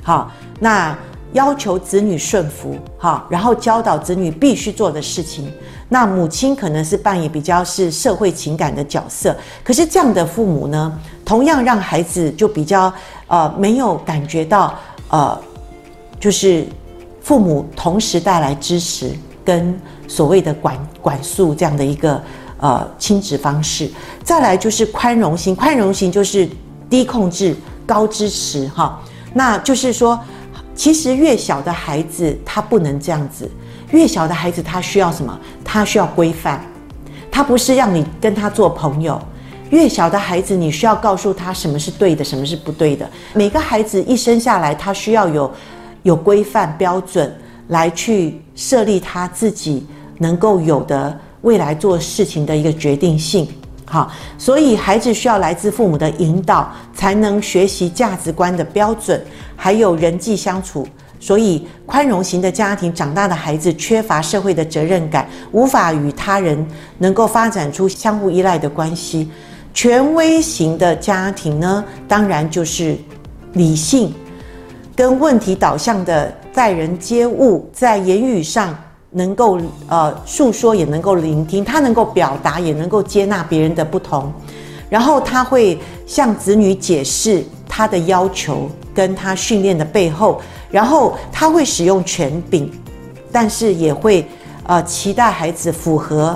[0.02, 0.98] 好，那
[1.34, 5.52] 要求子女顺服，好，然后教导子女必须做的事情。
[5.90, 12.92] 那母亲可能是扮演比较是社会情感的角色，可是这样的父母呢，同样让孩子就比较
[13.28, 14.74] 呃没有感觉到
[15.10, 15.40] 呃，
[16.20, 16.66] 就是
[17.22, 19.12] 父母同时带来支持
[19.46, 22.20] 跟所谓的管管束这样的一个
[22.64, 23.92] 呃亲子方式。
[24.24, 26.48] 再来就是宽容型，宽容型就是
[26.90, 27.54] 低控制
[27.86, 28.98] 高支持哈，
[29.34, 30.18] 那就是说，
[30.74, 33.50] 其实越小的孩子他不能这样子。
[33.92, 35.38] 越小的孩子，他需要什么？
[35.64, 36.66] 他需要规范，
[37.30, 39.22] 他不是让你跟他做朋友。
[39.70, 43.08] 越小的孩子，你需要告诉他什么是对的，什么是不对的。
[43.34, 45.52] 每个孩子一生下来，他需要有
[46.04, 47.36] 有规范标准
[47.68, 49.86] 来去设立他自己
[50.20, 53.48] 能够有的未来做事情的一个决定性。
[53.86, 59.24] 好，所以孩子需要来自父母的引导，才能学习价值观的标准，
[59.56, 60.88] 还有人际相处。
[61.20, 69.30] 所以，宽容型的家庭长大的孩子缺乏社会的责任感，无法与他人能够发展出相互依赖的关系。
[69.74, 72.98] 权威型的家庭呢，当然就是
[73.54, 74.14] 理性
[74.96, 78.78] 跟问题导向的待人接物，在言语上
[79.14, 84.32] 能够呃诉说，也能够聆听，他能够表达，也能够接纳别人的不同，
[84.90, 90.42] 然后他会向子女解释他的要求跟他训练的背后。
[90.72, 92.68] 然后他会使用权柄，
[93.32, 94.26] 但是也会
[94.66, 96.36] 呃期待孩子符合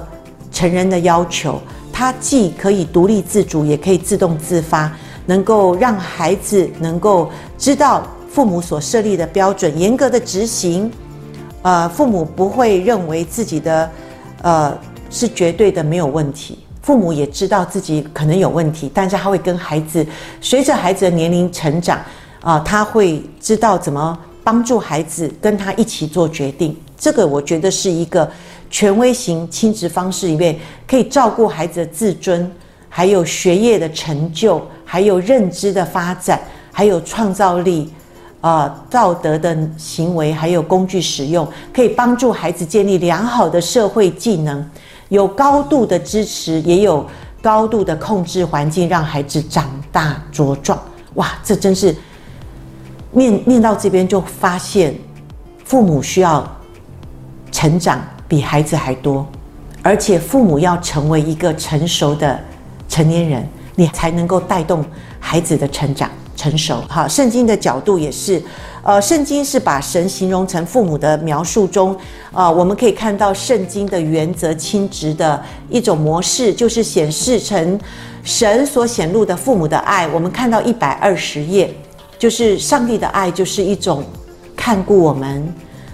[0.52, 1.60] 成人的要求。
[1.92, 10.92] 他既可以独立自主，也可以自动自发，能够让孩子能够知道父母所设立的标准，严格的执行。
[11.68, 13.92] 呃，父母不会认为自己的
[14.42, 14.74] 呃
[15.10, 20.08] 是绝对的没有问题，父母也知道自己可能有问题，但是他会跟孩子
[20.40, 22.00] 随着孩子的年龄成长
[22.40, 24.18] 啊，他会知道怎么。
[24.46, 28.32] 帮助孩子跟他一起做决定，这个我觉得是一个
[28.70, 32.50] 权威型亲职方式里面可以照顾孩子的自尊，
[32.88, 36.40] 还有学业的成就，还有认知的发展，
[36.72, 37.92] 还有创造力，
[38.42, 44.64] 呃，道德的行为，还有工具使用，可以帮助孩子建立良好的社会技能，
[45.10, 47.06] 有高度的支持，也有
[47.42, 50.80] 高度的控制环境，让孩子长大茁壮。
[51.16, 51.96] 哇，这真是。
[53.12, 54.94] 念念到这边就发现，
[55.66, 56.48] 父母需要
[57.52, 59.26] 成长比孩子还多，
[59.82, 62.40] 而且父母要成为一个成熟的
[62.88, 64.86] 成年人，你才能够带动
[65.20, 66.82] 孩子的成长成熟。
[66.88, 68.42] 好，圣经的角度也是，
[68.84, 71.94] 呃，圣经是把神形容成父母的描述中，
[72.32, 77.78] 呃，我们可以看到圣经的原则亲职的一种模式，就是显示成
[78.24, 80.08] 神所显露的父母的爱。
[80.08, 81.74] 我们看到一百二十页。
[82.20, 84.04] 就是上帝的爱，就是一种
[84.56, 85.54] 看顾我们，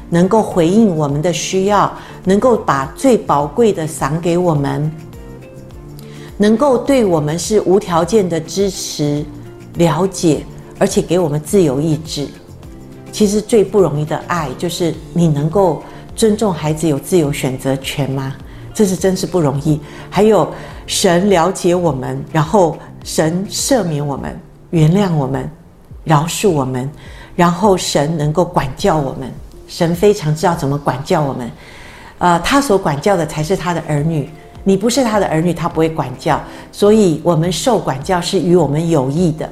[0.09, 4.89] 能够回应我们的需要，能够把最宝贵的赏给我们，
[6.37, 9.25] 能够对我们是无条件的支持、
[9.75, 10.45] 了解，
[10.79, 12.27] 而且给我们自由意志。
[13.11, 15.81] 其实最不容易的爱，就是你能够
[16.15, 18.35] 尊重孩子有自由选择权吗？
[18.73, 19.79] 这是真是不容易。
[20.09, 20.51] 还有
[20.87, 24.39] 神了解我们，然后神赦免我们，
[24.71, 25.49] 原谅我们。
[26.05, 26.89] 饶恕我们，
[27.33, 29.31] 然后神能够管教我们。
[29.69, 31.49] 神非常知道怎么管教我们，
[32.17, 34.29] 呃，他所管教的才是他的儿女。
[34.65, 36.37] 你不是他的儿女，他不会管教。
[36.73, 39.49] 所以，我们受管教是与我们有益的，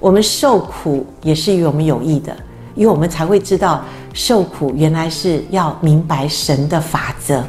[0.00, 2.36] 我们受苦也是与我们有益的，
[2.74, 3.82] 因为我们才会知道
[4.12, 7.44] 受苦原来是要明白神的法则。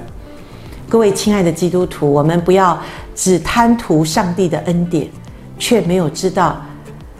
[0.88, 2.77] 各位亲爱的基督徒，我们不要
[3.13, 5.07] 只贪图上帝的恩典，
[5.57, 6.59] 却没有知道。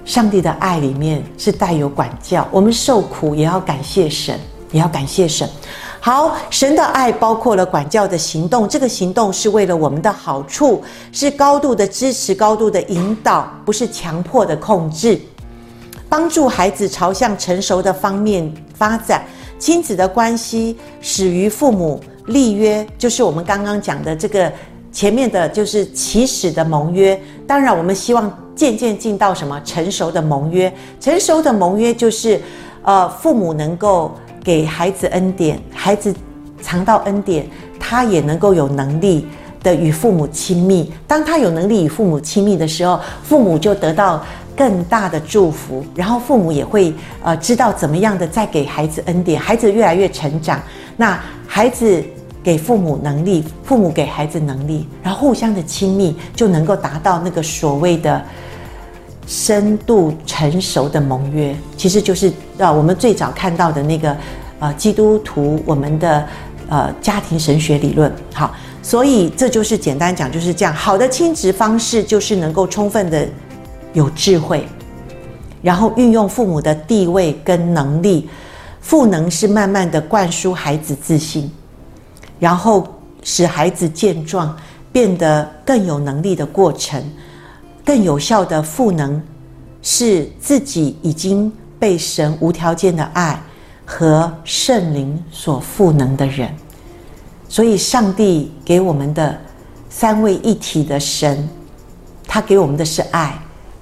[0.06, 4.40] 上帝的爱里面是带有管教，我们受苦也要感谢神，
[4.72, 5.48] 也要感谢神。
[6.02, 10.82] 好，神的爱包括了管教的行动，这个行动是为了我们的好处，
[11.12, 15.20] 是高度的支持、高度的引导，不是强迫的控制，
[16.08, 19.26] 帮助孩子朝向成熟的方面发展。
[19.60, 24.52] 亲子的关系始于父母立约，就是我们刚刚讲的这个
[24.92, 27.22] 前面的就是起始的盟约。
[27.46, 28.32] 当然，我们希望。
[28.60, 30.70] 渐渐进到什么成熟的盟约？
[31.00, 32.42] 成熟的盟约就是，
[32.84, 34.12] 呃，父母能够
[34.44, 36.14] 给孩子恩典，孩子
[36.62, 37.46] 尝到恩典，
[37.80, 39.26] 他也能够有能力
[39.64, 40.92] 的与父母亲密。
[41.08, 44.24] 当他有能力与父母亲密的时候，父母就得到
[44.56, 50.62] 更大的祝福，然后父母也会呃知道怎么样的再给孩子恩典，孩子越来越成长。
[50.98, 52.04] 那孩子
[52.44, 58.22] 给父母能力，父母给孩子能力，然后互相的亲密，就能够达到那个所谓的
[59.30, 61.56] 深度成熟的盟约。
[61.78, 64.18] 其实就是啊我们最早看到的那个
[64.60, 66.28] 呃基督徒我们的。
[66.72, 70.72] 呃，家庭神学理论，好，所以这就是简单讲就是这样。
[70.72, 73.28] 好的亲职方式就是能够充分的
[73.94, 74.64] 有智慧，
[75.64, 78.30] 然后运用父母的地位跟能力，
[78.82, 81.50] 赋能是慢慢的灌输孩子自信，
[82.40, 82.88] 然后
[83.24, 84.56] 使孩子健壮，
[84.92, 87.04] 变得更有能力的过程，
[87.90, 89.20] 更有效的赋能
[89.82, 93.42] 是自己已经被神无条件的爱。
[93.84, 96.54] 和圣灵所赋能的人，
[97.48, 99.36] 所以上帝给我们的
[99.90, 101.50] 三位一体的神，
[102.28, 103.36] 他给我们的是爱，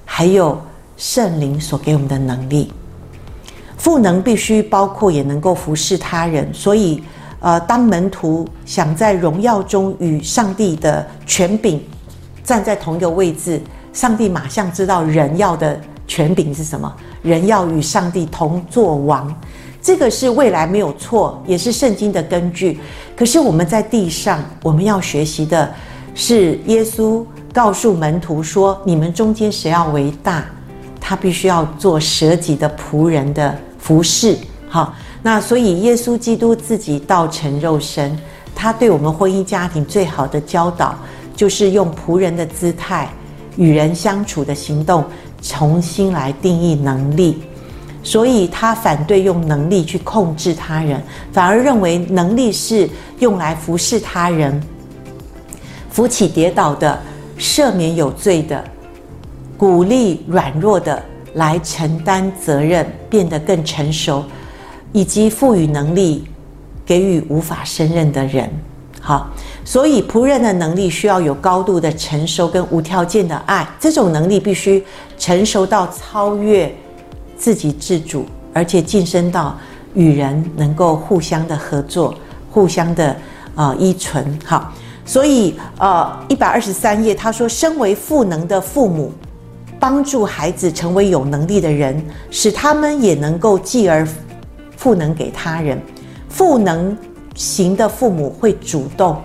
[0.06, 0.58] 还有
[0.96, 2.72] 圣灵所给我们的能力。
[3.76, 7.02] 赋能必须包括也能够服侍他人，所以
[7.40, 11.84] 呃，当门徒想在荣耀中与上帝的权柄
[12.42, 13.60] 站在同一个位置，
[13.98, 19.34] 上帝马上知道人要的权柄是什么，人要与上帝同作王。
[19.82, 22.78] 这个是未来没有错，也是圣经的根据。
[23.16, 25.68] 可是我们在地上，我们要学习的
[26.14, 30.44] 是耶稣告诉门徒说：“你们中间谁要为大，
[31.00, 34.38] 他必须要做舍己的仆人的服侍。”
[34.70, 38.16] 好，那所以耶稣基督自己道成肉身，
[38.54, 40.94] 他对我们婚姻家庭最好的教导，
[41.34, 43.12] 就是用仆人的姿态
[43.58, 45.04] 与人相处的行动，
[45.42, 47.42] 重新来定义能力。
[48.02, 54.58] 所以他反对用能力去控制他人，反而认为能力是用来服侍他人、
[55.90, 56.98] 扶起跌倒的、
[57.38, 58.64] 赦免有罪的、
[59.58, 61.02] 鼓励软弱的，
[61.34, 64.24] 来承担责任，变得更成熟，
[64.92, 66.24] 以及赋予能力
[66.86, 68.48] 给予无法胜任的人。
[69.00, 69.28] 好，
[69.68, 74.82] 所以仆人的能力需要有高度的成熟跟无条件的爱，这种能力必须
[75.18, 76.74] 成熟到超越。
[77.36, 79.56] 自给自足，而且晋升到
[79.92, 82.14] 与人能够互相的合作、
[82.50, 83.14] 互相的
[83.56, 84.36] 呃依存。
[84.44, 84.72] 好，
[85.04, 89.12] 所以呃一百二十三页他说，身为赋能的父母，
[89.78, 94.08] 帮助孩子成为有能力的人，使他们也能够继而
[94.76, 95.78] 赋能给他人。
[96.30, 96.96] 赋能
[97.34, 99.22] 型的父母会主动，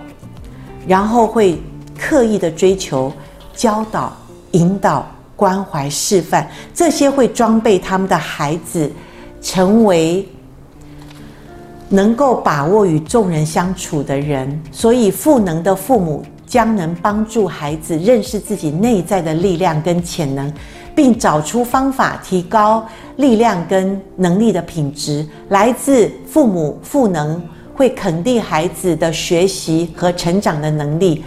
[0.88, 1.62] 然后会
[2.00, 3.12] 刻意的追求、
[3.56, 4.12] 教导、
[4.52, 5.06] 引导。
[5.36, 8.89] 关怀示范，这些会装备他们的孩子，
[9.41, 10.26] 成为
[11.89, 14.62] 能够把握与众人相处的人。
[14.72, 20.54] 所以，赋能的父母将能帮助孩子认识自己内在的力量跟潜能，
[20.96, 22.86] 并找出方法提高
[23.17, 25.28] 力量跟能力的品质。
[25.50, 27.41] 来自父母赋能，
[27.73, 31.23] 会肯定孩子的学习和成长的能力。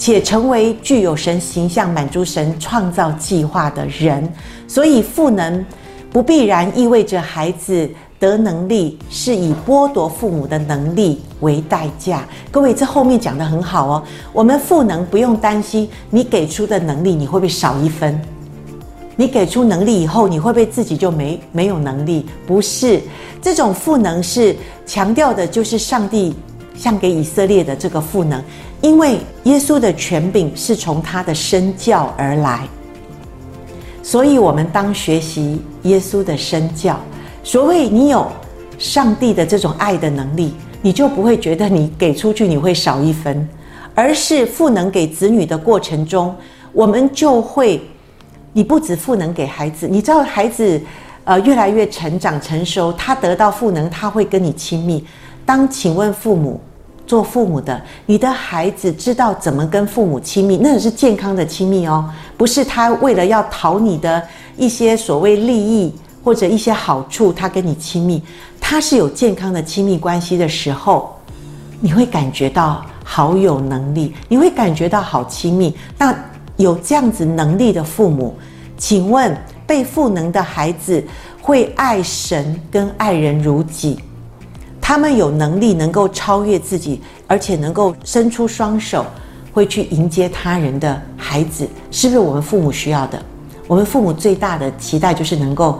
[0.00, 4.32] 且成为具有神形象、满足神创造计划的人，
[4.68, 5.66] 所以赋能
[6.12, 12.24] 不必然意味着孩子得能力是以剥夺父母的能力为代价。
[12.48, 14.02] 各位，这后面讲得很好哦。
[14.32, 18.22] 我们赋能不用担心你给出的能力你会不会少一分，
[19.20, 22.24] 你给出能力以后你会不会自己就没没有能力？
[22.46, 23.00] 不是，
[23.42, 24.54] 这种赋能是
[24.86, 26.32] 强调的就是上帝。
[26.76, 28.40] 像给以色列的这个赋能，
[28.82, 32.68] 因为耶稣的权柄是从他的身教而来，
[34.00, 36.96] 所以我们当学习耶稣的身教。
[37.42, 38.24] 所谓你有
[38.78, 43.48] 上帝的这种爱的能力，你就不会觉得你给出去你会少一分，
[43.92, 46.32] 而是赋能给子女的过程中，
[46.72, 47.82] 我们就会，
[48.58, 50.82] 你不只赋能给孩子，你知道孩子
[51.22, 55.06] 呃越来越成长成熟，他得到赋能，他会跟你亲密。
[55.46, 56.60] 当请问父母。
[57.06, 62.04] 做父母的，你的孩子知道怎么跟父母亲密，那也是健康的亲密哦，
[62.36, 64.22] 不是他为了要讨你的
[64.58, 68.22] 一些所谓利益或者一些好处，他跟你亲密，
[68.60, 71.16] 他是有健康的亲密关系的时候，
[71.80, 75.74] 你会感觉到好有能力，你会感觉到好亲密。
[75.96, 76.14] 那
[76.58, 78.36] 有这样子能力的父母，
[78.76, 79.34] 请问
[79.66, 81.02] 被赋能的孩子
[81.40, 83.98] 会爱神跟爱人如己？
[84.80, 89.04] 他们有能力能够超越自己，而且能够伸出双手，
[89.52, 93.22] 会去迎接他人的孩子，是不是我们父母需要的？
[93.66, 95.78] 我们父母最大的期待就是能够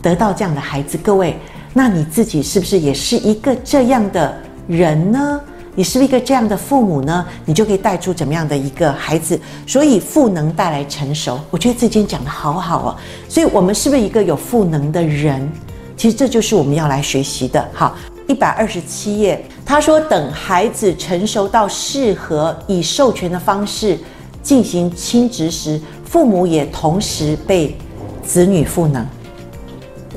[0.00, 0.98] 得到这样的孩子。
[0.98, 1.36] 各位，
[1.74, 4.34] 那你自己是不是也是一个这样的
[4.66, 5.40] 人呢？
[5.74, 7.24] 你是不是一个这样的父母呢？
[7.46, 9.40] 你就可以带出怎么样的一个孩子？
[9.66, 12.96] 所以赋能带来成熟，我觉得这间讲得好好哦。
[13.26, 15.50] 所以我们是不是一个有赋能的人？
[15.96, 17.66] 其实这就是我们要来学习的。
[17.72, 17.96] 好，
[18.28, 23.98] 一百二十七页，他说，等孩子成熟到适合以授权的方式
[24.42, 27.74] 进行亲职时，父母也同时被
[28.22, 29.06] 子女赋能。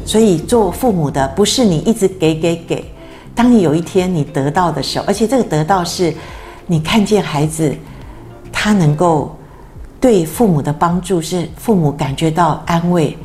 [0.05, 2.83] 所以做父母的不是你一直给给给。
[3.35, 6.13] 当你有一天你得到的时候，而且这个得到是，
[6.65, 7.75] 你看见孩子，
[8.49, 9.35] 他能够
[9.99, 13.15] 对父母的帮助是父母感觉到安慰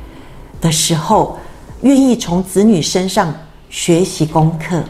[0.61, 1.39] 的时候，
[1.83, 3.33] 愿意从子女身上
[3.69, 4.83] 学习功课，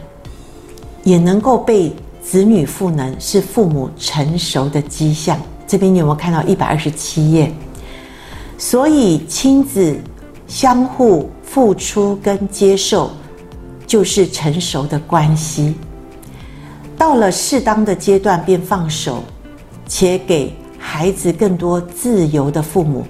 [1.05, 5.39] 也能够被子女赋能，是父母成熟的迹象。
[5.67, 7.53] 这边你有没有看到一百二十七页？
[8.57, 9.97] 所以亲子
[10.47, 13.11] 相互付出跟接受。
[13.91, 15.75] 就是成熟的关系，
[16.97, 19.25] 到了适当的阶段便放手，
[19.85, 23.05] 且给孩子更多自由的父母，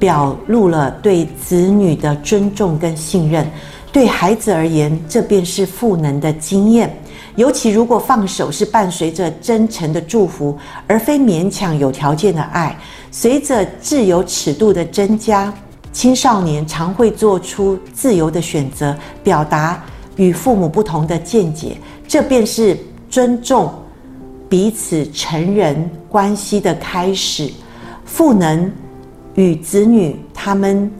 [0.00, 3.48] 表露了对子女的尊重跟信任。
[3.92, 6.92] 对孩子而言，这便是赋能的经验。
[7.36, 10.58] 尤其如果放手是伴随着真诚的祝福，
[10.88, 12.76] 而非勉强有条件的爱。
[13.12, 15.54] 随着自由尺度的增加，
[15.92, 19.80] 青少年常会做出自由的选择，表达。
[20.16, 21.76] 与父母不同的见解，
[22.08, 22.76] 这便是
[23.08, 23.72] 尊重
[24.48, 27.50] 彼此成人关系的开始。
[28.04, 28.70] 赋能
[29.34, 30.90] 与子女他们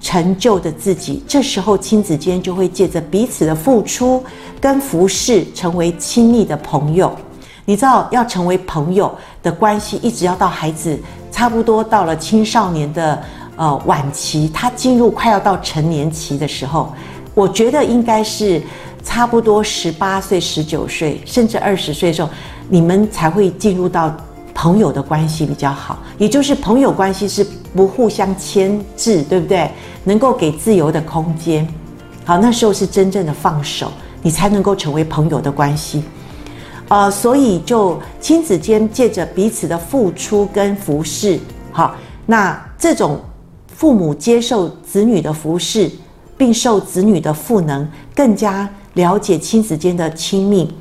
[0.00, 4.22] 成就的自己，这时候亲子间就会借着彼此的付出
[4.60, 7.14] 跟服侍，成为亲密的朋友。
[7.64, 10.98] 你知道，要成为朋友的关系，一直要到孩子
[11.30, 13.22] 差不多到了青少年的
[13.56, 16.92] 呃晚期，他进入快要到成年期的时候。
[17.34, 18.60] 我觉得应该是
[19.04, 22.28] 差不多十八岁、十九岁，甚至二十岁的时候，
[22.68, 24.14] 你们才会进入到
[24.52, 25.98] 朋友的关系比较好。
[26.18, 29.70] 也就是朋友关系是不互相牵制，对不对？
[30.04, 31.66] 能够给自由的空间。
[32.24, 33.90] 好，那时候是真正的放手，
[34.22, 36.02] 你才能够成为朋友的关系。
[36.88, 41.38] 呃，所以就亲子间借着彼此的付出跟服侍，
[41.70, 41.94] 好，
[42.26, 43.20] 那这种
[43.68, 45.90] 父母接受子女的服侍。
[46.40, 50.72] 并受子女的赋能，更加了解亲子间的亲密，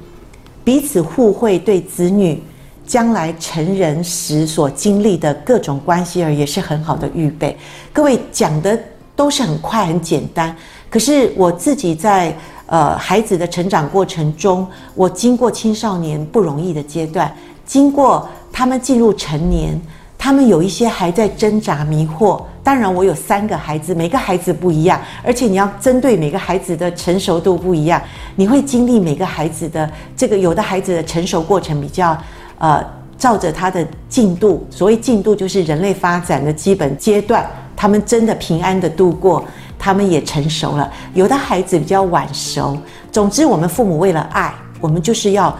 [0.63, 2.41] 彼此互惠，对子女
[2.87, 7.57] 将来成人时所经历的各种关系而也是很好的预备。
[7.91, 8.79] 各位讲的
[9.17, 10.55] 都是很快很简单，
[10.89, 12.33] 可是我自己在
[12.65, 17.29] 呃孩子的成长过程中，我经过青少年不容易的阶段，
[17.65, 19.77] 经过他们进入成年。
[20.21, 27.99] 他们有一些还在挣扎迷惑，当然我有三个孩子，每个孩子不一样，而且你要针对每个孩子的成熟度不一样，
[28.35, 32.15] 你会经历每个孩子的这个，有的孩子的成熟过程比较，
[32.59, 32.79] 呃，
[33.17, 37.43] 照着他的进度，所谓进度就是人类发展的基本阶段，
[37.75, 39.43] 他们真的平安的度过，
[39.79, 40.93] 他们也成熟了。
[41.15, 42.77] 有的孩子比较晚熟，
[43.11, 45.57] 总之我们父母为了爱，我们就是要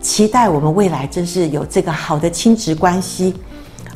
[0.00, 3.34] 期待我们未来真是有这个好的亲子关系。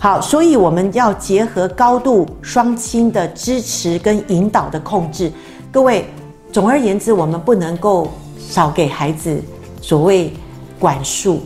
[0.00, 5.32] 好，所以我们要结合高度双亲的支持跟引导的控制。
[5.72, 6.08] 各位，
[6.52, 9.42] 总而言之，我们不能够少给孩子
[9.82, 10.32] 所谓
[10.78, 11.40] 管束，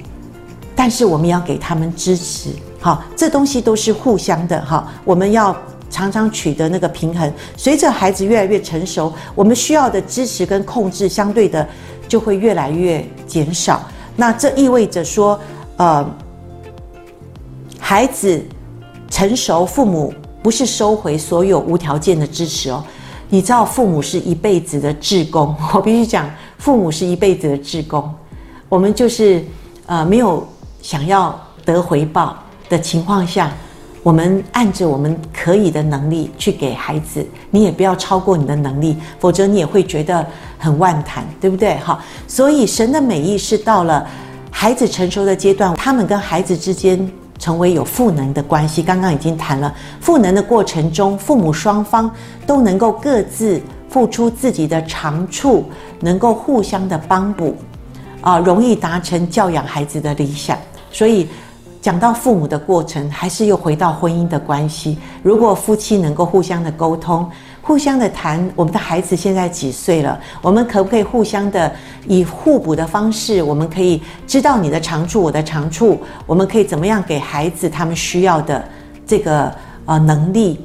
[0.76, 2.50] 但是我们要给他们支持。
[2.78, 4.61] 好，这东西都是互相的。
[4.66, 5.57] 哈，我们要
[5.88, 7.32] 常常取得那个平衡。
[7.57, 11.66] 随着孩子越来越成熟，我们需要的支持跟控制相对的
[12.07, 13.80] 就会越来越减少。
[14.14, 15.40] 那这意味着说，
[15.78, 16.07] 呃。
[17.85, 18.41] 孩子
[19.11, 22.83] 成熟，父母不是收回所有无条件的支持哦。
[23.28, 25.53] 你知道，父母是一辈子的志工。
[25.74, 28.09] 我必须讲，父母是一辈子的志工。
[28.68, 29.45] 我们就是
[29.87, 30.47] 呃，没有
[30.80, 33.53] 想要得回报的情况下，
[34.05, 37.26] 我们按着我们可以的能力去给孩子。
[37.51, 40.24] 你也不要超过你的能力，否则你也会觉得
[40.57, 41.74] 很万谈，对不对？
[41.78, 44.07] 哈，所以神的美意是到了
[44.53, 47.11] 孩子成熟的阶段，他们跟孩子之间。
[47.43, 49.74] 成为有赋能的关系，刚刚已经谈了。
[50.01, 52.09] 赋能的过程中，父母双方
[52.47, 55.64] 都能够各自付出自己的长处，
[55.99, 57.57] 能够互相的帮补，
[58.20, 60.57] 啊，容易达成教养孩子的理想。
[60.93, 61.26] 所以，
[61.80, 64.97] 讲到父母的过程，还是又回到婚姻的关系。
[65.20, 67.28] 如果夫妻能够互相的沟通。
[67.63, 70.21] 互相的谈，我们的孩子现在几岁了？
[70.43, 71.73] 我们可不可以互相的
[72.09, 73.41] 以互补的方式？
[73.41, 78.63] 我们可以知道你的长处，我的长处，我们可以怎么样给孩子他们需要的
[79.07, 79.55] 这个
[79.87, 80.61] 呃能力？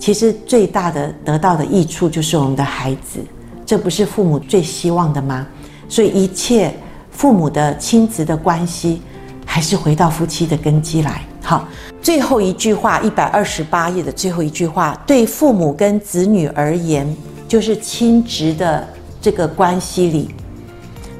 [0.00, 3.20] 其实最大的得到的益处就是我们的孩子，
[3.64, 5.46] 这不是父母最希望的吗？
[5.88, 6.74] 所以一切
[7.12, 9.00] 父母的亲子的关系，
[9.46, 11.22] 还是回到夫妻的根基来。
[11.42, 11.68] 好，
[12.00, 17.06] 最后一句话，一百二十八页的最后一句话，对父母跟子女而言，
[17.48, 18.86] 就是亲职的
[19.20, 20.30] 这个关系里，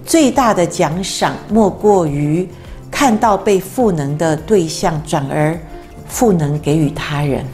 [0.07, 2.49] 最大的奖赏莫过于
[2.91, 5.59] 看到被赋能的对象转而
[6.07, 7.45] 赋能给予他人。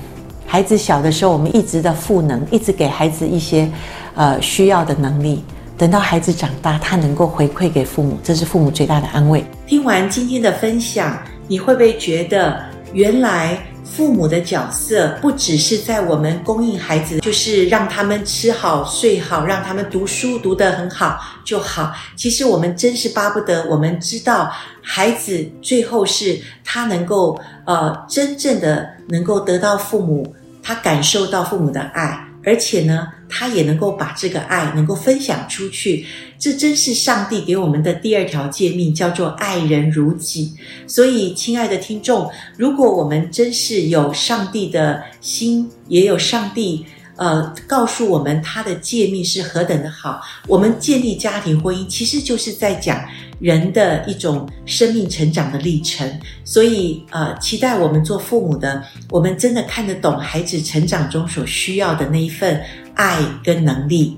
[0.46, 3.68] 孩子小的时候，我们一直的赋能，一直给孩子一些
[4.14, 5.42] 呃需要的能力。
[5.76, 9.44] 等到孩子长大，他能够回馈给父母，这是父母最大的安慰。
[9.66, 11.16] 听完今天的分享。
[11.48, 21.92] 你会不会觉得，原来父母的角色不只是在我们供应孩子，就是让他们吃好睡好，让他们读书读得很好就好。
[22.14, 32.24] 其实我们真是巴不得，我们知道孩子最后是他能够呃真正的能够得到父母，他感受到父母的爱。
[32.44, 36.06] 而且呢，他也能够把这个爱能够分享出去，
[36.38, 40.54] 这真是上帝给我们的第二条诫命，叫做爱人如己。
[40.86, 46.86] 所以，亲爱的听众，如果我们真是有上帝的心，也有上帝。
[47.16, 50.20] 呃，告诉我们他的诫命是何等的好。
[50.46, 53.04] 我们建立家庭婚姻，其实就是在讲
[53.40, 56.08] 人的一种生命成长的历程。
[56.44, 62.62] 所以，呃，期待我们做父母的，我们真的看得懂孩子成长中所需要的那一份
[62.94, 64.16] 爱跟能力。